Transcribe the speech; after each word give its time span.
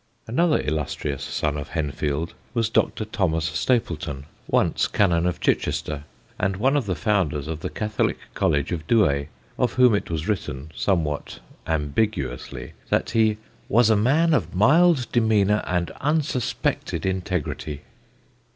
Another 0.25 0.59
illustrious 0.59 1.23
son 1.23 1.59
of 1.59 1.69
Henfield 1.73 2.31
was 2.55 2.69
Dr. 2.69 3.05
Thomas 3.05 3.45
Stapleton, 3.45 4.25
once 4.47 4.87
Canon 4.87 5.27
of 5.27 5.39
Chichester 5.39 6.05
and 6.39 6.55
one 6.55 6.75
of 6.75 6.87
the 6.87 6.95
founders 6.95 7.47
of 7.47 7.59
the 7.59 7.69
Catholic 7.69 8.17
College 8.33 8.71
of 8.71 8.87
Douay, 8.87 9.27
of 9.59 9.73
whom 9.73 9.93
it 9.93 10.09
was 10.09 10.27
written, 10.27 10.71
somewhat 10.75 11.37
ambiguously, 11.67 12.73
that 12.89 13.11
he 13.11 13.37
"was 13.69 13.91
a 13.91 13.95
man 13.95 14.33
of 14.33 14.55
mild 14.55 15.05
demeanour 15.11 15.63
and 15.67 15.91
unsuspected 16.01 17.05
integrity." 17.05 17.81